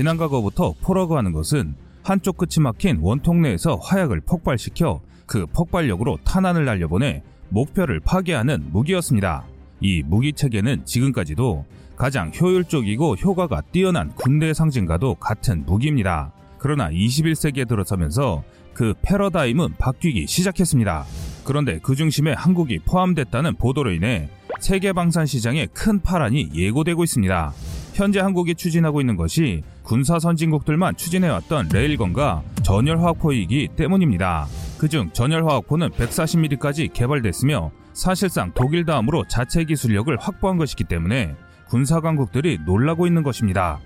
지난 0.00 0.16
과거부터 0.16 0.72
포라고 0.80 1.18
하는 1.18 1.30
것은 1.30 1.74
한쪽 2.02 2.38
끝이 2.38 2.52
막힌 2.58 3.00
원통 3.02 3.42
내에서 3.42 3.76
화약을 3.76 4.22
폭발시켜 4.22 5.02
그 5.26 5.44
폭발력으로 5.52 6.16
탄환을 6.24 6.64
날려보내 6.64 7.22
목표를 7.50 8.00
파괴하는 8.00 8.70
무기였습니다. 8.72 9.44
이 9.82 10.02
무기 10.02 10.32
체계는 10.32 10.86
지금까지도 10.86 11.66
가장 11.96 12.32
효율적이고 12.32 13.16
효과가 13.16 13.60
뛰어난 13.72 14.08
군대의 14.14 14.54
상징과도 14.54 15.16
같은 15.16 15.66
무기입니다. 15.66 16.32
그러나 16.56 16.88
21세기에 16.88 17.68
들어서면서 17.68 18.42
그 18.72 18.94
패러다임은 19.02 19.74
바뀌기 19.76 20.26
시작했습니다. 20.26 21.04
그런데 21.44 21.78
그 21.82 21.94
중심에 21.94 22.32
한국이 22.32 22.78
포함됐다는 22.86 23.56
보도로 23.56 23.92
인해 23.92 24.30
세계 24.60 24.94
방산 24.94 25.26
시장에 25.26 25.66
큰 25.66 26.00
파란이 26.00 26.52
예고되고 26.54 27.04
있습니다. 27.04 27.52
현재 28.00 28.18
한국이 28.18 28.54
추진하고 28.54 29.02
있는 29.02 29.14
것이 29.14 29.62
군사 29.82 30.18
선진국들만 30.18 30.96
추진해왔던 30.96 31.68
레일건과 31.70 32.42
전열화학포이기 32.62 33.68
때문입니다. 33.76 34.46
그중 34.78 35.10
전열화학포는 35.12 35.90
140mm까지 35.90 36.94
개발됐으며 36.94 37.70
사실상 37.92 38.52
독일 38.54 38.86
다음으로 38.86 39.26
자체 39.28 39.64
기술력을 39.64 40.16
확보한 40.16 40.56
것이기 40.56 40.84
때문에 40.84 41.36
군사 41.68 42.00
강국들이 42.00 42.60
놀라고 42.64 43.06
있는 43.06 43.22
것입니다. 43.22 43.78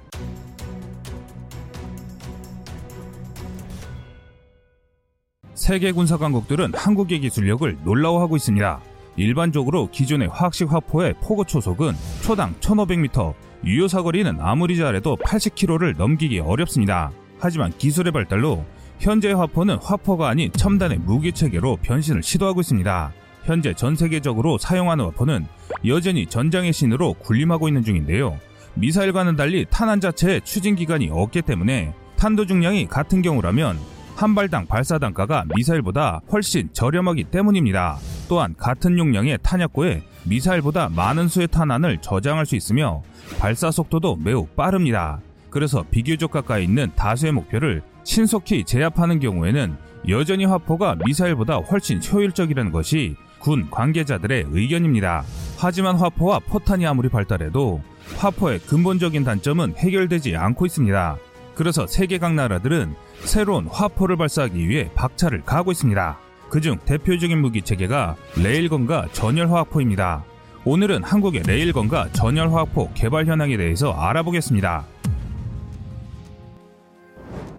세계 5.54 5.90
군사 5.90 6.18
강국들은 6.18 6.72
한국의 6.76 7.18
기술력을 7.18 7.78
놀라워하고 7.82 8.36
있습니다. 8.36 8.80
일반적으로 9.16 9.88
기존의 9.90 10.28
화학식 10.28 10.72
화포의 10.72 11.14
포고 11.20 11.42
초속은 11.42 11.94
초당 12.22 12.54
1500m, 12.60 13.34
유효 13.66 13.88
사거리는 13.88 14.38
아무리 14.40 14.76
잘해도 14.76 15.16
80km를 15.16 15.96
넘기기 15.96 16.38
어렵습니다. 16.38 17.10
하지만 17.38 17.72
기술의 17.76 18.12
발달로 18.12 18.64
현재의 18.98 19.34
화포는 19.34 19.78
화포가 19.82 20.28
아닌 20.28 20.50
첨단의 20.52 20.98
무기 20.98 21.32
체계로 21.32 21.78
변신을 21.82 22.22
시도하고 22.22 22.60
있습니다. 22.60 23.12
현재 23.44 23.74
전 23.74 23.96
세계적으로 23.96 24.58
사용하는 24.58 25.06
화포는 25.06 25.46
여전히 25.86 26.26
전장의 26.26 26.72
신으로 26.72 27.14
군림하고 27.14 27.68
있는 27.68 27.82
중인데요. 27.82 28.38
미사일과는 28.74 29.36
달리 29.36 29.66
탄환 29.68 30.00
자체에 30.00 30.40
추진 30.40 30.74
기간이 30.74 31.08
없기 31.10 31.42
때문에 31.42 31.94
탄도 32.16 32.46
중량이 32.46 32.86
같은 32.86 33.22
경우라면 33.22 33.78
한 34.16 34.34
발당 34.34 34.66
발사 34.66 34.98
단가가 34.98 35.44
미사일보다 35.54 36.20
훨씬 36.30 36.68
저렴하기 36.72 37.24
때문입니다. 37.24 37.98
또한 38.28 38.54
같은 38.56 38.98
용량의 38.98 39.38
탄약고에 39.42 40.02
미사일보다 40.24 40.88
많은 40.88 41.28
수의 41.28 41.48
탄환을 41.48 41.98
저장할 41.98 42.46
수 42.46 42.56
있으며 42.56 43.02
발사 43.38 43.70
속도도 43.70 44.16
매우 44.16 44.46
빠릅니다. 44.46 45.20
그래서 45.50 45.84
비교적 45.90 46.30
가까이 46.30 46.64
있는 46.64 46.90
다수의 46.96 47.32
목표를 47.32 47.82
신속히 48.04 48.64
제압하는 48.64 49.20
경우에는 49.20 49.76
여전히 50.08 50.44
화포가 50.44 50.96
미사일보다 51.06 51.56
훨씬 51.56 52.00
효율적이라는 52.02 52.72
것이 52.72 53.16
군 53.38 53.70
관계자들의 53.70 54.46
의견입니다. 54.50 55.22
하지만 55.58 55.96
화포와 55.96 56.40
포탄이 56.40 56.86
아무리 56.86 57.08
발달해도 57.08 57.82
화포의 58.16 58.60
근본적인 58.60 59.24
단점은 59.24 59.74
해결되지 59.76 60.36
않고 60.36 60.66
있습니다. 60.66 61.16
그래서 61.54 61.86
세계 61.86 62.18
각 62.18 62.34
나라들은 62.34 62.94
새로운 63.20 63.66
화포를 63.66 64.16
발사하기 64.16 64.68
위해 64.68 64.90
박차를 64.94 65.42
가하고 65.44 65.72
있습니다. 65.72 66.18
그중 66.54 66.78
대표적인 66.84 67.40
무기 67.40 67.62
체계가 67.62 68.14
레일건과 68.40 69.08
전열화학포입니다. 69.10 70.24
오늘은 70.64 71.02
한국의 71.02 71.42
레일건과 71.48 72.10
전열화학포 72.12 72.92
개발 72.94 73.26
현황에 73.26 73.56
대해서 73.56 73.90
알아보겠습니다. 73.90 74.84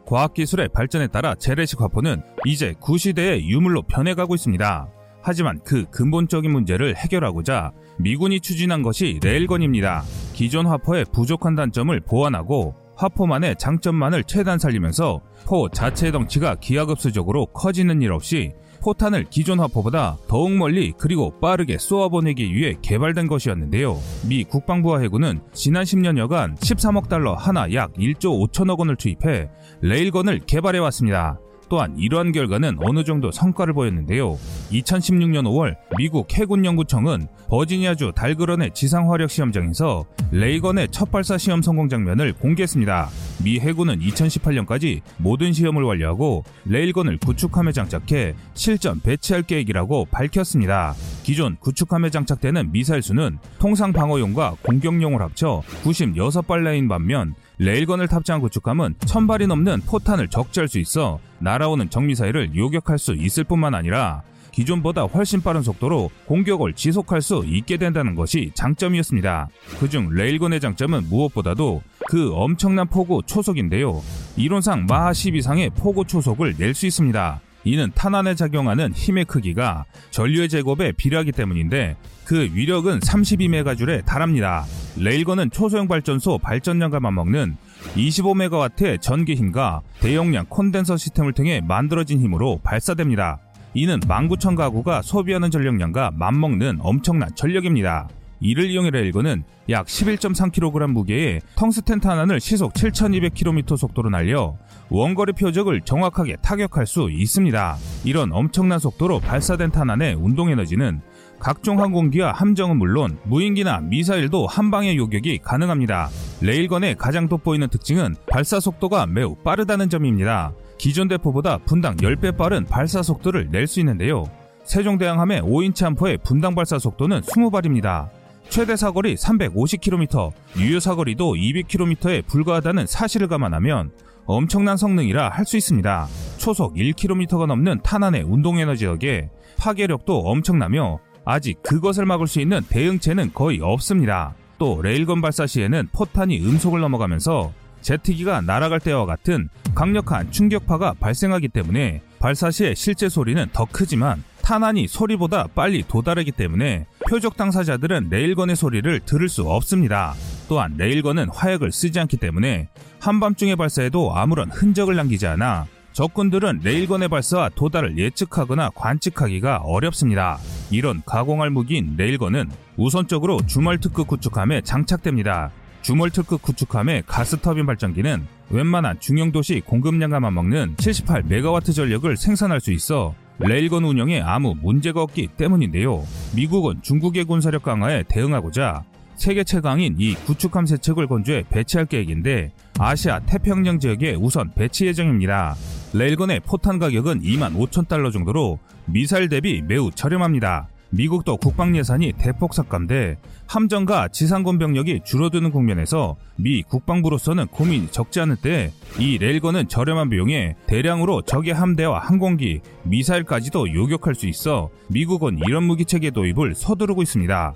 과학기술의 0.05 0.69
발전에 0.69 1.07
따라 1.07 1.35
재래식 1.35 1.81
화포는 1.81 2.21
이제 2.45 2.73
구시대의 2.79 3.49
유물로 3.49 3.81
변해가고 3.81 4.33
있습니다. 4.33 4.87
하지만 5.21 5.59
그 5.65 5.83
근본적인 5.91 6.49
문제를 6.49 6.95
해결하고자 6.95 7.73
미군이 7.97 8.39
추진한 8.39 8.81
것이 8.81 9.19
레일건입니다. 9.21 10.03
기존 10.31 10.67
화포의 10.67 11.07
부족한 11.11 11.55
단점을 11.55 11.99
보완하고 11.99 12.75
화포만의 12.95 13.57
장점만을 13.57 14.23
최대한 14.23 14.57
살리면서 14.57 15.19
포 15.45 15.67
자체의 15.67 16.13
덩치가 16.13 16.55
기하급수적으로 16.55 17.47
커지는 17.47 18.01
일 18.01 18.13
없이 18.13 18.53
포탄을 18.85 19.25
기존 19.31 19.59
화포보다 19.61 20.19
더욱 20.27 20.51
멀리 20.51 20.93
그리고 20.95 21.31
빠르게 21.39 21.79
쏘아보내기 21.79 22.53
위해 22.53 22.75
개발된 22.83 23.25
것이었는데요. 23.25 23.99
미 24.29 24.43
국방부와 24.43 24.99
해군은 24.99 25.39
지난 25.53 25.83
10년여간 25.83 26.55
13억 26.57 27.09
달러 27.09 27.33
한화 27.33 27.73
약 27.73 27.93
1조 27.93 28.47
5천억 28.47 28.77
원을 28.77 28.95
투입해 28.95 29.49
레일건을 29.81 30.41
개발해왔습니다. 30.45 31.39
또한 31.67 31.97
이러한 31.97 32.31
결과는 32.31 32.77
어느 32.79 33.03
정도 33.03 33.31
성과를 33.31 33.73
보였는데요. 33.73 34.37
2016년 34.71 35.43
5월 35.43 35.75
미국 35.97 36.31
해군연구청은 36.33 37.27
버지니아주 37.47 38.13
달그런의 38.15 38.71
지상화력 38.73 39.29
시험장에서 39.29 40.05
레일건의 40.31 40.89
첫 40.91 41.11
발사 41.11 41.37
시험 41.37 41.61
성공 41.61 41.87
장면을 41.89 42.33
공개했습니다. 42.33 43.09
미 43.43 43.59
해군은 43.59 43.99
2018년까지 43.99 45.01
모든 45.17 45.53
시험을 45.53 45.83
완료하고 45.83 46.43
레일건을 46.65 47.19
구축함에 47.19 47.71
장착해 47.71 48.33
실전 48.55 48.99
배치할 49.01 49.43
계획이라고 49.43 50.05
밝혔습니다. 50.05 50.95
기존 51.23 51.55
구축함에 51.57 52.09
장착되는 52.09 52.71
미사일 52.71 53.01
수는 53.01 53.37
통상 53.59 53.93
방어용과 53.93 54.55
공격용을 54.63 55.21
합쳐 55.21 55.61
96발레인 55.83 56.89
반면 56.89 57.35
레일건을 57.59 58.07
탑재한 58.07 58.41
구축함은 58.41 58.95
1000발이 58.95 59.47
넘는 59.47 59.81
포탄을 59.85 60.27
적재할 60.27 60.67
수 60.67 60.79
있어 60.79 61.19
날아오는 61.39 61.89
정미사일을 61.89 62.55
요격할 62.55 62.97
수 62.97 63.13
있을 63.13 63.43
뿐만 63.43 63.75
아니라 63.75 64.23
기존보다 64.55 65.03
훨씬 65.03 65.41
빠른 65.41 65.61
속도로 65.61 66.09
공격을 66.25 66.73
지속할 66.73 67.21
수 67.21 67.43
있게 67.45 67.75
된다는 67.77 68.15
것이 68.15 68.51
장점이었습니다. 68.53 69.49
그중 69.79 70.11
레일건의 70.11 70.61
장점은 70.61 71.09
무엇보다도 71.09 71.83
그 72.07 72.31
엄청난 72.33 72.87
포구 72.87 73.21
초속인데요. 73.25 74.01
이론상 74.37 74.85
마하 74.87 75.11
10 75.11 75.35
이상의 75.35 75.71
포구 75.71 76.05
초속을 76.05 76.55
낼 76.57 76.73
수 76.73 76.85
있습니다. 76.87 77.41
이는 77.65 77.91
탄환에 77.95 78.35
작용하는 78.35 78.91
힘의 78.93 79.25
크기가 79.25 79.85
전류의 80.11 80.49
제곱에 80.49 80.91
비례하기 80.91 81.31
때문인데 81.31 81.95
그 82.23 82.49
위력은 82.53 82.99
32메가줄에 82.99 84.05
달합니다. 84.05 84.65
레일건은 84.97 85.51
초소형 85.51 85.87
발전소 85.87 86.37
발전량과 86.37 86.99
맞먹는 86.99 87.57
25메가와트의 87.95 89.01
전기 89.01 89.35
힘과 89.35 89.81
대용량 89.99 90.45
콘덴서 90.47 90.97
시스템을 90.97 91.33
통해 91.33 91.61
만들어진 91.65 92.19
힘으로 92.19 92.59
발사됩니다. 92.63 93.39
이는 93.75 93.99
19,000 94.07 94.55
가구가 94.55 95.01
소비하는 95.01 95.51
전력량과 95.51 96.11
맞먹는 96.15 96.79
엄청난 96.79 97.29
전력입니다. 97.35 98.07
이를 98.39 98.69
이용해 98.69 98.89
레일건은 98.89 99.43
약 99.69 99.87
11.3kg 99.87 100.87
무게의 100.87 101.41
텅스텐 101.55 101.99
탄환을 101.99 102.39
시속 102.39 102.73
7,200km 102.73 103.75
속도로 103.75 104.09
날려 104.09 104.55
원거리 104.89 105.33
표적을 105.33 105.81
정확하게 105.81 106.37
타격할 106.41 106.85
수 106.85 107.09
있습니다. 107.11 107.77
이런 108.05 108.31
엄청난 108.31 108.79
속도로 108.79 109.19
발사된 109.19 109.71
탄환의 109.71 110.15
운동 110.15 110.49
에너지는 110.51 111.01
각종 111.39 111.81
항공기와 111.81 112.31
함정은 112.31 112.77
물론 112.77 113.17
무인기나 113.25 113.81
미사일도 113.81 114.47
한 114.47 114.71
방에 114.71 114.95
요격이 114.95 115.39
가능합니다. 115.39 116.09
레일건의 116.41 116.95
가장 116.95 117.27
돋보이는 117.27 117.67
특징은 117.67 118.15
발사 118.29 118.61
속도가 118.61 119.05
매우 119.07 119.35
빠르다는 119.35 119.89
점입니다. 119.89 120.53
기존 120.77 121.07
대포보다 121.07 121.59
분당 121.59 121.95
10배 121.97 122.37
빠른 122.37 122.65
발사 122.65 123.01
속도를 123.01 123.49
낼 123.51 123.67
수 123.67 123.79
있는데요. 123.79 124.29
세종대왕함의 124.65 125.41
5인치 125.41 125.83
함포의 125.83 126.17
분당 126.23 126.55
발사 126.55 126.79
속도는 126.79 127.21
20발입니다. 127.21 128.09
최대 128.49 128.75
사거리 128.75 129.15
350km, 129.15 130.31
유효 130.57 130.79
사거리도 130.79 131.33
200km에 131.33 132.25
불과하다는 132.27 132.85
사실을 132.87 133.27
감안하면 133.27 133.91
엄청난 134.27 134.77
성능이라 134.77 135.29
할 135.29 135.45
수 135.45 135.57
있습니다. 135.57 136.07
초속 136.37 136.75
1km가 136.75 137.45
넘는 137.47 137.81
탄환의 137.83 138.23
운동 138.23 138.59
에너지 138.59 138.85
덕에 138.85 139.29
파괴력도 139.57 140.19
엄청나며 140.19 140.99
아직 141.25 141.61
그것을 141.63 142.05
막을 142.05 142.27
수 142.27 142.39
있는 142.39 142.61
대응체는 142.69 143.31
거의 143.33 143.59
없습니다. 143.61 144.35
또 144.57 144.81
레일건 144.81 145.21
발사 145.21 145.45
시에는 145.47 145.89
포탄이 145.91 146.39
음속을 146.45 146.79
넘어가면서 146.81 147.51
제트기가 147.85 148.41
날아갈 148.41 148.79
때와 148.79 149.05
같은 149.05 149.47
강력한 149.75 150.31
충격파가 150.31 150.95
발생하기 150.99 151.49
때문에 151.49 152.01
발사 152.17 152.49
시의 152.49 152.75
실제 152.75 153.07
소리는 153.07 153.45
더 153.53 153.65
크지만 153.71 154.23
탄환이 154.41 154.87
소리보다 154.87 155.47
빨리 155.53 155.83
도달하기 155.87 156.31
때문에 156.31 156.87
표적 157.07 157.37
당사자들은 157.37 158.07
레일건의 158.09 158.55
소리를 158.55 158.99
들을 159.01 159.29
수 159.29 159.43
없습니다. 159.43 160.15
또한 160.49 160.73
레일건은 160.77 161.29
화약을 161.29 161.71
쓰지 161.71 161.99
않기 161.99 162.17
때문에 162.17 162.69
한밤중에 162.99 163.55
발사해도 163.55 164.15
아무런 164.15 164.49
흔적을 164.49 164.95
남기지 164.95 165.27
않아 165.27 165.67
적군들은 165.93 166.61
레일건의 166.63 167.07
발사와 167.07 167.49
도달을 167.49 167.99
예측하거나 167.99 168.71
관측하기가 168.75 169.57
어렵습니다. 169.57 170.39
이런 170.71 171.03
가공할 171.05 171.51
무기인 171.51 171.95
레일건은 171.97 172.49
우선적으로 172.77 173.39
주말 173.45 173.79
특급 173.79 174.07
구축함에 174.07 174.61
장착됩니다. 174.61 175.51
줌월트급 175.85 176.41
구축함의 176.41 177.03
가스터빈 177.05 177.67
발전기는 177.67 178.25
웬만한 178.49 178.99
중형도시 178.99 179.61
공급량과 179.67 180.19
맞먹는 180.19 180.77
78메가와트 180.77 181.75
전력을 181.75 182.17
생산할 182.17 182.59
수 182.59 182.71
있어 182.71 183.13
레일건 183.37 183.83
운영에 183.83 184.19
아무 184.19 184.55
문제가 184.59 185.03
없기 185.03 185.27
때문인데요. 185.37 186.03
미국은 186.35 186.81
중국의 186.81 187.25
군사력 187.25 187.61
강화에 187.61 188.01
대응하고자 188.07 188.83
세계 189.13 189.43
최강인 189.43 189.97
이 189.99 190.15
구축함 190.15 190.65
세 190.65 190.77
척을 190.77 191.05
건조해 191.05 191.43
배치할 191.51 191.85
계획인데 191.85 192.51
아시아 192.79 193.19
태평양 193.19 193.77
지역에 193.77 194.15
우선 194.15 194.51
배치 194.55 194.87
예정입니다. 194.87 195.53
레일건의 195.93 196.39
포탄 196.47 196.79
가격은 196.79 197.21
2만 197.21 197.55
5천 197.55 197.87
달러 197.87 198.09
정도로 198.09 198.57
미사일 198.87 199.29
대비 199.29 199.61
매우 199.61 199.91
저렴합니다. 199.91 200.67
미국도 200.95 201.37
국방 201.37 201.75
예산이 201.75 202.13
대폭 202.17 202.53
삭감돼 202.53 203.17
함정과 203.47 204.07
지상군 204.07 204.57
병력이 204.57 205.01
줄어드는 205.03 205.51
국면에서 205.51 206.15
미 206.37 206.63
국방부로서는 206.63 207.47
고민이 207.47 207.91
적지 207.91 208.21
않을 208.21 208.37
때 208.37 208.71
이 208.97 209.17
레일건은 209.17 209.67
저렴한 209.67 210.09
비용에 210.09 210.55
대량으로 210.67 211.21
적의 211.23 211.53
함대와 211.53 211.99
항공기, 211.99 212.61
미사일까지도 212.83 213.73
요격할 213.73 214.15
수 214.15 214.25
있어 214.27 214.69
미국은 214.87 215.39
이런 215.45 215.63
무기체계 215.65 216.11
도입을 216.11 216.55
서두르고 216.55 217.01
있습니다. 217.01 217.53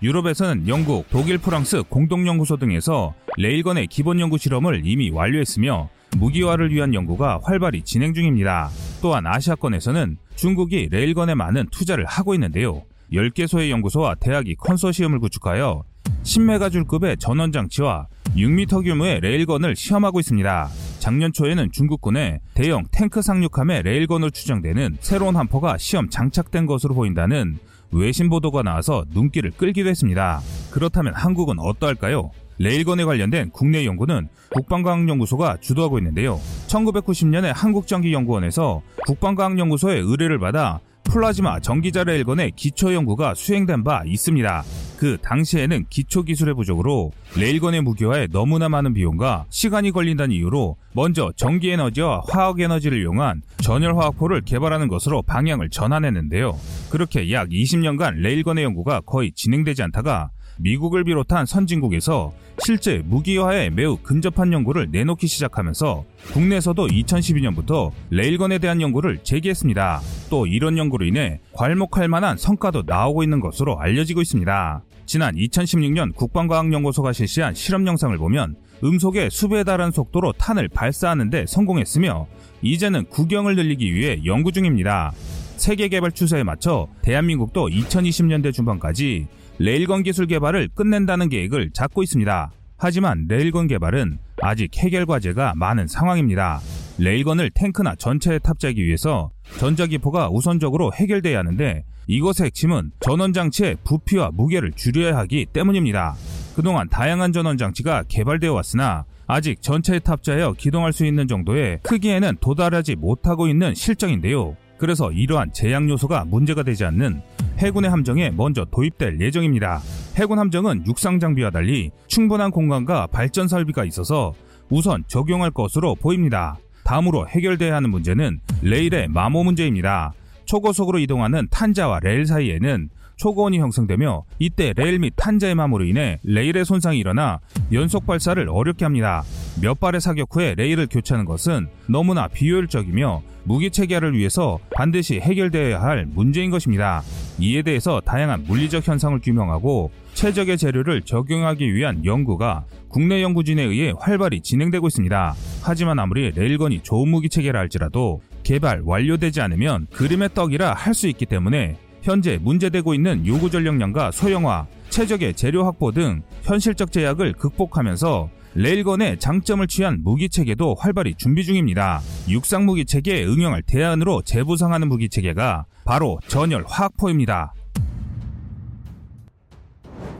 유럽에서는 0.00 0.68
영국, 0.68 1.06
독일, 1.10 1.38
프랑스 1.38 1.82
공동연구소 1.88 2.56
등에서 2.56 3.14
레일건의 3.36 3.88
기본 3.88 4.20
연구 4.20 4.38
실험을 4.38 4.82
이미 4.84 5.10
완료했으며 5.10 5.88
무기화를 6.16 6.72
위한 6.72 6.94
연구가 6.94 7.40
활발히 7.42 7.82
진행 7.82 8.14
중입니다. 8.14 8.70
또한 9.00 9.26
아시아권에서는 9.26 10.18
중국이 10.36 10.88
레일건에 10.90 11.34
많은 11.34 11.66
투자를 11.70 12.04
하고 12.06 12.34
있는데요. 12.34 12.82
10개소의 13.12 13.70
연구소와 13.70 14.16
대학이 14.16 14.56
컨소시엄을 14.56 15.18
구축하여 15.20 15.84
10메가줄급의 16.24 17.20
전원장치와 17.20 18.06
6m 18.36 18.84
규모의 18.84 19.20
레일건을 19.20 19.76
시험하고 19.76 20.20
있습니다. 20.20 20.68
작년 20.98 21.32
초에는 21.32 21.70
중국군의 21.72 22.40
대형 22.54 22.84
탱크 22.90 23.20
상륙함의 23.20 23.82
레일건으로 23.82 24.30
추정되는 24.30 24.98
새로운 25.00 25.36
함포가 25.36 25.76
시험 25.78 26.08
장착된 26.08 26.66
것으로 26.66 26.94
보인다는 26.94 27.58
외신 27.90 28.30
보도가 28.30 28.62
나와서 28.62 29.04
눈길을 29.10 29.50
끌기도 29.52 29.90
했습니다. 29.90 30.40
그렇다면 30.70 31.14
한국은 31.14 31.58
어떠할까요? 31.58 32.30
레일건에 32.62 33.02
관련된 33.02 33.50
국내 33.50 33.84
연구는 33.84 34.28
국방과학연구소가 34.50 35.56
주도하고 35.60 35.98
있는데요. 35.98 36.38
1990년에 36.68 37.52
한국전기연구원에서 37.52 38.82
국방과학연구소의 39.04 40.00
의뢰를 40.00 40.38
받아 40.38 40.78
플라즈마 41.02 41.58
전기자 41.58 42.04
레일건의 42.04 42.52
기초 42.54 42.94
연구가 42.94 43.34
수행된 43.34 43.82
바 43.82 44.04
있습니다. 44.06 44.62
그 44.96 45.18
당시에는 45.20 45.86
기초 45.90 46.22
기술의 46.22 46.54
부족으로 46.54 47.10
레일건의 47.36 47.80
무기화에 47.82 48.28
너무나 48.30 48.68
많은 48.68 48.94
비용과 48.94 49.46
시간이 49.50 49.90
걸린다는 49.90 50.32
이유로 50.36 50.76
먼저 50.92 51.32
전기 51.34 51.70
에너지와 51.70 52.22
화학 52.28 52.60
에너지를 52.60 53.00
이용한 53.00 53.42
전열 53.60 53.96
화학포를 53.96 54.42
개발하는 54.42 54.86
것으로 54.86 55.22
방향을 55.22 55.70
전환했는데요. 55.70 56.56
그렇게 56.90 57.32
약 57.32 57.48
20년간 57.48 58.18
레일건의 58.18 58.62
연구가 58.62 59.00
거의 59.00 59.32
진행되지 59.32 59.82
않다가 59.82 60.30
미국을 60.62 61.02
비롯한 61.04 61.44
선진국에서 61.44 62.32
실제 62.64 63.02
무기화에 63.04 63.70
매우 63.70 63.96
근접한 63.96 64.52
연구를 64.52 64.88
내놓기 64.92 65.26
시작하면서 65.26 66.04
국내에서도 66.32 66.86
2012년부터 66.86 67.90
레일건에 68.10 68.58
대한 68.58 68.80
연구를 68.80 69.18
재개했습니다. 69.24 70.00
또 70.30 70.46
이런 70.46 70.78
연구로 70.78 71.04
인해 71.04 71.40
괄목할 71.52 72.08
만한 72.08 72.36
성과도 72.36 72.84
나오고 72.86 73.24
있는 73.24 73.40
것으로 73.40 73.78
알려지고 73.80 74.22
있습니다. 74.22 74.82
지난 75.04 75.34
2016년 75.34 76.14
국방과학연구소가 76.14 77.12
실시한 77.12 77.54
실험 77.54 77.86
영상을 77.86 78.16
보면 78.16 78.54
음속의 78.84 79.30
수배에 79.30 79.64
달한 79.64 79.90
속도로 79.90 80.32
탄을 80.32 80.68
발사하는데 80.68 81.46
성공했으며 81.46 82.26
이제는 82.62 83.06
구경을 83.06 83.56
늘리기 83.56 83.92
위해 83.92 84.20
연구 84.24 84.52
중입니다. 84.52 85.12
세계 85.56 85.88
개발 85.88 86.12
추세에 86.12 86.42
맞춰 86.42 86.88
대한민국도 87.02 87.68
2020년대 87.68 88.52
중반까지 88.52 89.26
레일건 89.58 90.02
기술 90.02 90.26
개발을 90.26 90.68
끝낸다는 90.74 91.28
계획을 91.28 91.70
잡고 91.72 92.02
있습니다. 92.02 92.50
하지만 92.78 93.26
레일건 93.28 93.68
개발은 93.68 94.18
아직 94.40 94.76
해결 94.76 95.06
과제가 95.06 95.52
많은 95.56 95.86
상황입니다. 95.86 96.60
레일건을 96.98 97.50
탱크나 97.50 97.94
전차에 97.94 98.38
탑재하기 98.40 98.84
위해서 98.84 99.30
전자기포가 99.58 100.30
우선적으로 100.30 100.92
해결돼야 100.92 101.38
하는데 101.38 101.84
이것의 102.08 102.46
핵심은 102.46 102.90
전원장치의 103.00 103.76
부피와 103.84 104.30
무게를 104.32 104.72
줄여야 104.72 105.16
하기 105.18 105.46
때문입니다. 105.52 106.14
그동안 106.56 106.88
다양한 106.88 107.32
전원장치가 107.32 108.04
개발되어 108.08 108.52
왔으나 108.52 109.04
아직 109.26 109.62
전차에 109.62 110.00
탑재하여 110.00 110.54
기동할 110.58 110.92
수 110.92 111.06
있는 111.06 111.28
정도의 111.28 111.78
크기에는 111.82 112.38
도달하지 112.40 112.96
못하고 112.96 113.46
있는 113.46 113.74
실정인데요. 113.74 114.56
그래서 114.82 115.12
이러한 115.12 115.52
제약 115.52 115.88
요소가 115.88 116.24
문제가 116.24 116.64
되지 116.64 116.84
않는 116.86 117.22
해군의 117.58 117.88
함정에 117.88 118.32
먼저 118.32 118.64
도입될 118.64 119.20
예정입니다. 119.20 119.80
해군 120.16 120.40
함정은 120.40 120.84
육상 120.88 121.20
장비와 121.20 121.50
달리 121.50 121.92
충분한 122.08 122.50
공간과 122.50 123.06
발전 123.06 123.46
설비가 123.46 123.84
있어서 123.84 124.34
우선 124.70 125.04
적용할 125.06 125.52
것으로 125.52 125.94
보입니다. 125.94 126.58
다음으로 126.82 127.28
해결돼야 127.28 127.76
하는 127.76 127.90
문제는 127.90 128.40
레일의 128.62 129.06
마모 129.06 129.44
문제입니다. 129.44 130.14
초고속으로 130.46 130.98
이동하는 130.98 131.46
탄자와 131.48 132.00
레일 132.00 132.26
사이에는 132.26 132.88
초고온이 133.18 133.60
형성되며 133.60 134.24
이때 134.40 134.72
레일 134.74 134.98
및 134.98 135.12
탄자의 135.14 135.54
마모로 135.54 135.84
인해 135.84 136.18
레일의 136.24 136.64
손상이 136.64 136.98
일어나 136.98 137.38
연속 137.72 138.04
발사를 138.04 138.44
어렵게 138.48 138.84
합니다. 138.84 139.22
몇 139.60 139.78
발의 139.78 140.00
사격 140.00 140.34
후에 140.34 140.54
레일을 140.56 140.86
교체하는 140.90 141.24
것은 141.24 141.68
너무나 141.86 142.26
비효율적이며 142.28 143.22
무기 143.44 143.70
체계화를 143.70 144.16
위해서 144.16 144.58
반드시 144.74 145.20
해결되어야 145.20 145.80
할 145.80 146.06
문제인 146.06 146.50
것입니다. 146.50 147.02
이에 147.38 147.62
대해서 147.62 148.00
다양한 148.00 148.44
물리적 148.46 148.86
현상을 148.86 149.18
규명하고 149.20 149.90
최적의 150.14 150.56
재료를 150.58 151.02
적용하기 151.02 151.74
위한 151.74 152.04
연구가 152.04 152.64
국내 152.88 153.22
연구진에 153.22 153.62
의해 153.62 153.92
활발히 153.98 154.40
진행되고 154.40 154.86
있습니다. 154.86 155.34
하지만 155.62 155.98
아무리 155.98 156.30
레일건이 156.30 156.80
좋은 156.82 157.08
무기 157.08 157.28
체계라 157.28 157.58
할지라도 157.60 158.20
개발 158.42 158.82
완료되지 158.84 159.40
않으면 159.40 159.86
그림의 159.92 160.30
떡이라 160.34 160.74
할 160.74 160.94
수 160.94 161.08
있기 161.08 161.26
때문에 161.26 161.76
현재 162.02 162.38
문제되고 162.40 162.94
있는 162.94 163.26
요구 163.26 163.50
전력량과 163.50 164.10
소형화, 164.10 164.66
최적의 164.90 165.34
재료 165.34 165.64
확보 165.64 165.90
등 165.92 166.22
현실적 166.42 166.90
제약을 166.92 167.34
극복하면서 167.34 168.28
레일건의 168.54 169.18
장점을 169.18 169.66
취한 169.66 170.00
무기 170.02 170.28
체계도 170.28 170.74
활발히 170.78 171.14
준비 171.14 171.44
중입니다. 171.44 172.00
육상 172.28 172.66
무기 172.66 172.84
체계에 172.84 173.24
응용할 173.24 173.62
대안으로 173.62 174.22
재부상하는 174.22 174.88
무기 174.88 175.08
체계가 175.08 175.64
바로 175.86 176.18
전열 176.28 176.64
화학포입니다. 176.66 177.54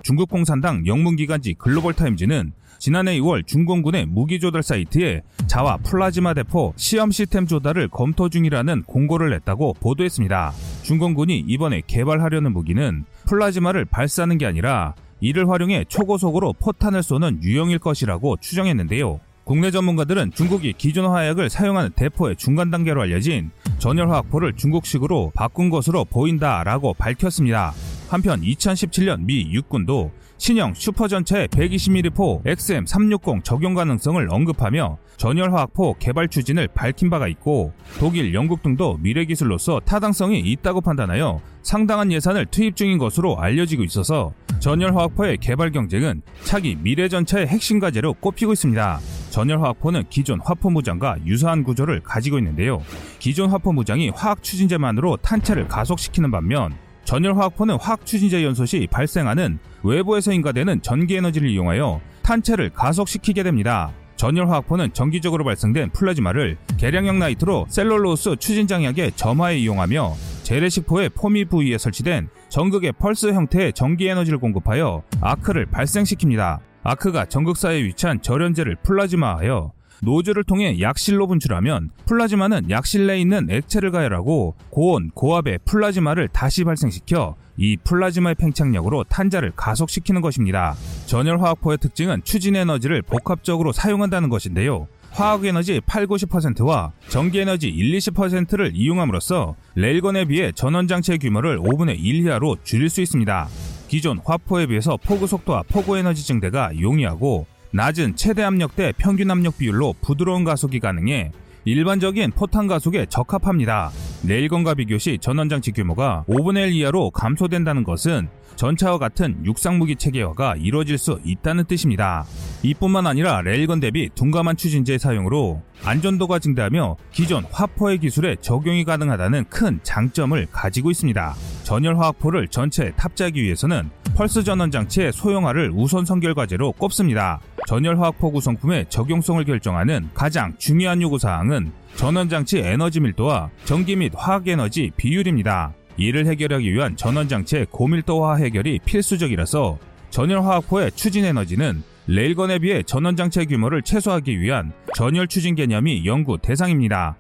중국 0.03 0.31
공산당 0.31 0.87
영문기관지 0.87 1.55
글로벌타임즈는 1.55 2.53
지난해 2.79 3.17
2월 3.21 3.47
중공군의 3.47 4.07
무기조달 4.07 4.62
사이트에 4.62 5.23
자화 5.47 5.76
플라즈마 5.85 6.35
대포 6.35 6.73
시험 6.77 7.12
시스템 7.12 7.47
조달을 7.47 7.89
검토 7.89 8.29
중이라는 8.29 8.83
공고를 8.85 9.31
냈다고 9.31 9.75
보도했습니다. 9.75 10.53
중공군이 10.83 11.45
이번에 11.47 11.83
개발하려는 11.87 12.53
무기는 12.53 13.05
플라즈마를 13.27 13.85
발사하는 13.85 14.39
게 14.39 14.47
아니라 14.47 14.95
이를 15.23 15.49
활용해 15.49 15.85
초고속으로 15.88 16.52
포탄을 16.55 17.02
쏘는 17.02 17.45
유형일 17.45 17.79
것이라고 17.79 18.38
추정했는데요. 18.41 19.21
국내 19.45 19.71
전문가들은 19.71 20.33
중국이 20.33 20.73
기존 20.76 21.07
화약을 21.07 21.49
사용하는 21.49 21.91
대포의 21.95 22.37
중간 22.37 22.71
단계로 22.71 23.02
알려진 23.02 23.50
전열화학포를 23.79 24.55
중국식으로 24.55 25.33
바꾼 25.35 25.71
것으로 25.71 26.05
보인다라고 26.05 26.95
밝혔습니다. 26.95 27.73
한편 28.09 28.41
2017년 28.43 29.25
미 29.25 29.49
육군도 29.52 30.11
신형 30.38 30.75
슈퍼전차의 30.75 31.49
120mm포 31.49 32.45
XM360 32.45 33.45
적용 33.45 33.75
가능성을 33.75 34.26
언급하며 34.29 34.99
전열화학포 35.17 35.97
개발 36.00 36.26
추진을 36.26 36.67
밝힌 36.67 37.11
바가 37.11 37.29
있고 37.29 37.73
독일, 38.00 38.35
영국 38.35 38.61
등도 38.61 38.99
미래 39.00 39.25
기술로서 39.25 39.81
타당성이 39.85 40.41
있다고 40.41 40.81
판단하여 40.81 41.41
상당한 41.62 42.11
예산을 42.11 42.47
투입 42.47 42.75
중인 42.75 42.99
것으로 42.99 43.38
알려지고 43.38 43.85
있어서 43.85 44.33
전열화학포의 44.62 45.38
개발 45.38 45.73
경쟁은 45.73 46.23
차기 46.45 46.76
미래 46.76 47.09
전차의 47.09 47.49
핵심 47.49 47.81
과제로 47.81 48.14
꼽히고 48.14 48.52
있습니다. 48.52 49.00
전열화학포는 49.31 50.04
기존 50.09 50.40
화포 50.40 50.71
무장과 50.71 51.16
유사한 51.26 51.64
구조를 51.64 52.00
가지고 52.04 52.38
있는데요. 52.38 52.81
기존 53.19 53.50
화포 53.50 53.73
무장이 53.73 54.11
화학 54.11 54.40
추진제만으로 54.45 55.16
탄자를 55.17 55.67
가속시키는 55.66 56.31
반면 56.31 56.73
전열화학포는 57.02 57.76
화학 57.81 58.07
추진제 58.07 58.45
연소 58.45 58.64
시 58.64 58.87
발생하는 58.88 59.59
외부에서 59.83 60.33
인가되는 60.33 60.81
전기 60.83 61.16
에너지를 61.16 61.50
이용하여 61.50 62.00
탄체를 62.23 62.71
가속시키게 62.71 63.42
됩니다. 63.42 63.90
전열화학포는 64.14 64.92
전기적으로 64.93 65.43
발생된 65.42 65.90
플라즈마를 65.90 66.57
개량형 66.76 67.19
나이트로 67.19 67.66
셀룰로스 67.69 68.37
추진장약의 68.37 69.14
점화에 69.16 69.59
이용하며 69.59 70.14
재래식포의 70.45 71.09
포미 71.16 71.47
부위에 71.47 71.78
설치된 71.78 72.28
전극에 72.52 72.93
펄스 72.99 73.32
형태의 73.32 73.73
전기 73.73 74.06
에너지를 74.09 74.38
공급하여 74.38 75.02
아크를 75.23 75.64
발생시킵니다. 75.64 76.59
아크가 76.82 77.25
전극 77.25 77.63
사이에 77.63 77.83
위치한 77.82 78.21
절연제를 78.21 78.76
플라즈마화하여 78.83 79.73
노즐을 80.02 80.44
통해 80.44 80.78
약실로 80.78 81.26
분출하면 81.28 81.92
플라즈마는 82.04 82.68
약실 82.68 83.06
내에 83.06 83.21
있는 83.23 83.49
액체를 83.49 83.90
가열하고 83.90 84.54
고온, 84.68 85.11
고압의 85.14 85.61
플라즈마를 85.64 86.28
다시 86.28 86.64
발생시켜 86.64 87.37
이 87.56 87.78
플라즈마의 87.78 88.35
팽창력으로 88.35 89.04
탄자를 89.04 89.52
가속시키는 89.56 90.21
것입니다. 90.21 90.75
전열화학포의 91.06 91.78
특징은 91.78 92.21
추진 92.23 92.56
에너지를 92.56 93.00
복합적으로 93.00 93.73
사용한다는 93.73 94.28
것인데요. 94.28 94.88
화학에너지 95.12 95.81
8, 95.85 96.07
90%와 96.07 96.92
전기에너지 97.09 97.69
1, 97.69 97.99
20%를 97.99 98.73
이용함으로써 98.75 99.54
레일건에 99.75 100.25
비해 100.25 100.52
전원장치의 100.52 101.19
규모를 101.19 101.59
5분의 101.59 101.97
1 101.99 102.26
이하로 102.26 102.57
줄일 102.64 102.88
수 102.88 103.00
있습니다. 103.02 103.49
기존 103.88 104.19
화포에 104.25 104.66
비해서 104.66 104.97
포구 104.97 105.26
속도와 105.26 105.64
포구 105.69 105.99
에너지 105.99 106.26
증대가 106.26 106.71
용이하고 106.81 107.47
낮은 107.73 108.16
최대 108.16 108.42
압력 108.42 108.75
대 108.75 108.92
평균 108.97 109.31
압력 109.31 109.59
비율로 109.59 109.95
부드러운 110.00 110.45
가속이 110.45 110.81
가능해 110.81 111.33
일반적인 111.64 112.33
포탄 112.33 112.66
가속에 112.66 113.07
적합합니다. 113.07 113.92
레일건과 114.26 114.75
비교 114.75 114.99
시 114.99 115.19
전원장치 115.21 115.73
규모가 115.73 116.25
5분의 116.26 116.69
1 116.69 116.73
이하로 116.73 117.11
감소된다는 117.11 117.85
것은 117.85 118.28
전차와 118.57 118.99
같은 118.99 119.45
육상무기 119.45 119.97
체계화가 119.97 120.57
이루어질 120.57 120.99
수 120.99 121.21
있다는 121.25 121.64
뜻입니다. 121.64 122.25
이뿐만 122.62 123.07
아니라 123.09 123.42
레일건 123.42 123.81
대비 123.81 124.09
둔감한 124.14 124.57
추진제의 124.57 124.99
사용으로 125.00 125.62
안전도가 125.85 126.38
증대하며 126.38 126.97
기존 127.11 127.45
화포의 127.50 127.99
기술에 127.99 128.37
적용이 128.40 128.85
가능하다는 128.85 129.47
큰 129.49 129.81
장점을 129.83 130.47
가지고 130.52 130.92
있습니다. 130.92 131.35
전열 131.64 131.99
화학포를 131.99 132.49
전체에 132.49 132.92
탑재하기 132.92 133.42
위해서는 133.42 133.90
펄스 134.14 134.45
전원 134.45 134.71
장치의 134.71 135.12
소형화를 135.12 135.73
우선 135.75 136.04
선결 136.04 136.35
과제로 136.35 136.71
꼽습니다. 136.73 137.40
전열 137.66 137.99
화학포 137.99 138.31
구성품의 138.31 138.87
적용성을 138.88 139.45
결정하는 139.45 140.09
가장 140.14 140.54
중요한 140.59 141.02
요구 141.02 141.19
사항은 141.19 141.73
전원 141.97 142.28
장치 142.28 142.59
에너지 142.59 143.00
밀도와 143.00 143.50
전기 143.64 143.97
및 143.97 144.12
화학 144.14 144.47
에너지 144.47 144.92
비율입니다. 144.97 145.73
이를 145.97 146.26
해결하기 146.26 146.73
위한 146.73 146.97
전원 146.97 147.28
장치의 147.28 147.66
고밀도화 147.71 148.37
해결이 148.37 148.81
필수적이라서 148.85 149.78
전열 150.11 150.42
화학포의 150.42 150.92
추진 150.92 151.25
에너지는 151.25 151.83
레일건에 152.06 152.59
비해 152.59 152.82
전원 152.82 153.16
장치의 153.16 153.47
규모를 153.47 153.82
최소화하기 153.82 154.40
위한 154.40 154.73
전열 154.94 155.28
추진 155.28 155.54
개념이 155.54 156.04
연구 156.04 156.37
대상입니다. 156.38 157.16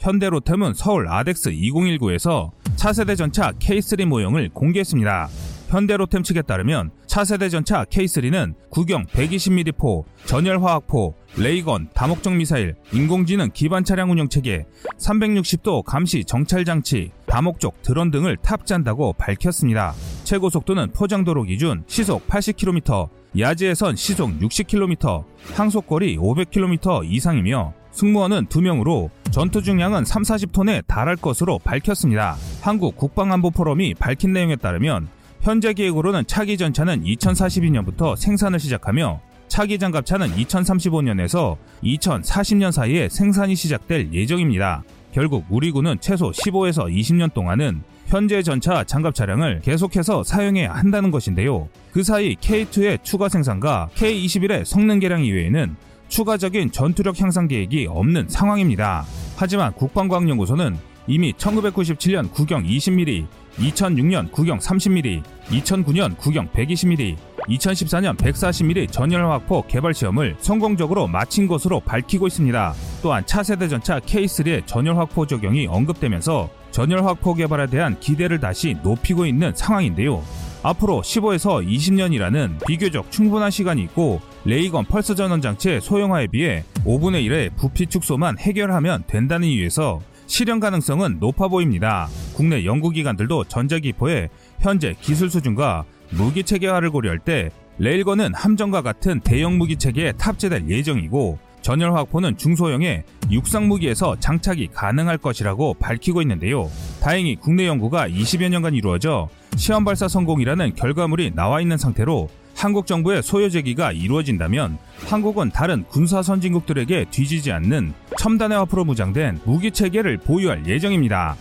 현대로템은 0.00 0.74
서울 0.74 1.08
아덱스 1.08 1.52
2019에서 1.52 2.50
차세대 2.74 3.14
전차 3.14 3.52
K3 3.52 4.06
모형을 4.06 4.48
공개했습니다. 4.52 5.28
현대로템 5.68 6.24
측에 6.24 6.42
따르면 6.42 6.90
차세대 7.12 7.50
전차 7.50 7.84
K3는 7.84 8.54
구경 8.70 9.04
120mm포, 9.04 10.02
전열화학포, 10.24 11.14
레이건, 11.36 11.90
다목적 11.92 12.34
미사일, 12.34 12.74
인공지능 12.90 13.50
기반 13.52 13.84
차량 13.84 14.10
운영 14.10 14.30
체계, 14.30 14.64
360도 14.98 15.84
감시 15.84 16.24
정찰 16.24 16.64
장치, 16.64 17.10
다목적 17.26 17.82
드론 17.82 18.10
등을 18.10 18.38
탑재한다고 18.38 19.12
밝혔습니다. 19.18 19.92
최고 20.24 20.48
속도는 20.48 20.92
포장도로 20.92 21.42
기준 21.42 21.84
시속 21.86 22.26
80km, 22.28 23.10
야지에선 23.38 23.94
시속 23.94 24.30
60km, 24.38 25.22
항속거리 25.54 26.16
500km 26.16 27.04
이상이며 27.04 27.74
승무원은 27.90 28.46
2명으로 28.46 29.10
전투 29.30 29.60
중량은 29.60 30.06
3, 30.06 30.22
40톤에 30.22 30.86
달할 30.86 31.16
것으로 31.16 31.58
밝혔습니다. 31.58 32.36
한국 32.62 32.96
국방안보포럼이 32.96 33.96
밝힌 33.96 34.32
내용에 34.32 34.56
따르면 34.56 35.08
현재 35.42 35.72
계획으로는 35.72 36.22
차기 36.28 36.56
전차는 36.56 37.02
2042년부터 37.02 38.14
생산을 38.14 38.60
시작하며 38.60 39.20
차기 39.48 39.76
장갑차는 39.76 40.36
2035년에서 40.36 41.56
2040년 41.82 42.70
사이에 42.70 43.08
생산이 43.08 43.56
시작될 43.56 44.12
예정입니다. 44.12 44.84
결국 45.12 45.44
우리 45.50 45.72
군은 45.72 45.96
최소 46.00 46.30
15에서 46.30 46.84
20년 46.88 47.34
동안은 47.34 47.82
현재 48.06 48.40
전차 48.42 48.84
장갑 48.84 49.16
차량을 49.16 49.62
계속해서 49.62 50.22
사용해야 50.22 50.72
한다는 50.72 51.10
것인데요. 51.10 51.68
그 51.92 52.04
사이 52.04 52.36
K2의 52.36 53.02
추가 53.02 53.28
생산과 53.28 53.90
K21의 53.96 54.64
성능 54.64 55.00
개량 55.00 55.24
이외에는 55.24 55.74
추가적인 56.06 56.70
전투력 56.70 57.20
향상 57.20 57.48
계획이 57.48 57.88
없는 57.90 58.28
상황입니다. 58.28 59.04
하지만 59.36 59.72
국방과학연구소는 59.72 60.78
이미 61.08 61.32
1997년 61.32 62.30
구경 62.32 62.62
20mm, 62.62 63.26
2006년 63.58 64.30
구경 64.30 64.58
30mm, 64.58 65.22
2009년 65.48 66.16
구경 66.16 66.48
120mm, 66.48 67.16
2014년 67.48 68.16
140mm 68.16 68.90
전열화학포 68.90 69.64
개발 69.66 69.94
시험을 69.94 70.36
성공적으로 70.38 71.06
마친 71.06 71.46
것으로 71.46 71.80
밝히고 71.80 72.26
있습니다. 72.28 72.74
또한 73.02 73.26
차세대 73.26 73.68
전차 73.68 73.98
K3의 73.98 74.66
전열화학포 74.66 75.26
적용이 75.26 75.66
언급되면서 75.66 76.48
전열화학포 76.70 77.34
개발에 77.34 77.66
대한 77.66 77.98
기대를 78.00 78.40
다시 78.40 78.76
높이고 78.82 79.26
있는 79.26 79.52
상황인데요. 79.54 80.22
앞으로 80.62 81.02
15에서 81.02 81.66
20년이라는 81.66 82.64
비교적 82.66 83.10
충분한 83.10 83.50
시간이 83.50 83.82
있고 83.82 84.20
레이건 84.44 84.84
펄스 84.84 85.16
전원 85.16 85.40
장치의 85.40 85.80
소형화에 85.80 86.28
비해 86.28 86.64
5분의 86.84 87.26
1의 87.26 87.56
부피 87.56 87.86
축소만 87.86 88.38
해결하면 88.38 89.02
된다는 89.08 89.48
이유에서 89.48 90.00
실현 90.32 90.60
가능성은 90.60 91.18
높아 91.20 91.48
보입니다. 91.48 92.08
국내 92.32 92.64
연구기관들도 92.64 93.44
전자기포의 93.44 94.30
현재 94.60 94.94
기술 94.98 95.28
수준과 95.28 95.84
무기 96.08 96.42
체계화를 96.42 96.90
고려할 96.90 97.18
때 97.18 97.50
레일건은 97.76 98.32
함정과 98.32 98.80
같은 98.80 99.20
대형 99.20 99.58
무기 99.58 99.76
체계에 99.76 100.12
탑재될 100.12 100.70
예정이고 100.70 101.38
전열화학포는 101.60 102.38
중소형의 102.38 103.04
육상 103.30 103.68
무기에서 103.68 104.16
장착이 104.20 104.68
가능할 104.72 105.18
것이라고 105.18 105.74
밝히고 105.74 106.22
있는데요. 106.22 106.70
다행히 107.02 107.36
국내 107.36 107.66
연구가 107.66 108.08
20여 108.08 108.48
년간 108.48 108.72
이루어져 108.72 109.28
시험 109.56 109.84
발사 109.84 110.08
성공이라는 110.08 110.76
결과물이 110.76 111.34
나와 111.34 111.60
있는 111.60 111.76
상태로 111.76 112.30
한국 112.56 112.86
정부의 112.86 113.22
소요 113.22 113.50
제기가 113.50 113.92
이루어진다면 113.92 114.78
한국은 115.08 115.50
다른 115.50 115.84
군사 115.88 116.22
선진국들에게 116.22 117.06
뒤지지 117.10 117.52
않는 117.52 117.92
첨단의 118.18 118.58
화포로 118.58 118.84
무장된 118.84 119.40
무기 119.44 119.70
체계를 119.70 120.18
보유할 120.18 120.66
예정입니다. 120.66 121.36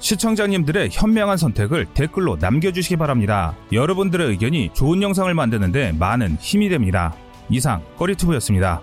시청자님들의 0.00 0.90
현명한 0.92 1.38
선택을 1.38 1.86
댓글로 1.94 2.36
남겨주시기 2.38 2.96
바랍니다. 2.96 3.56
여러분들의 3.72 4.28
의견이 4.28 4.70
좋은 4.74 5.00
영상을 5.02 5.32
만드는데 5.32 5.92
많은 5.92 6.36
힘이 6.40 6.68
됩니다. 6.68 7.14
이상 7.48 7.82
꺼리투브였습니다. 7.96 8.82